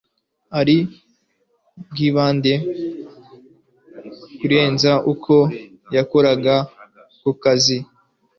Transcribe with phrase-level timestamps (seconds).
[0.59, 0.77] ari
[1.91, 2.53] kwibanda
[4.37, 5.35] kurenza uko
[5.95, 6.55] yakoraga
[7.21, 7.77] kukazi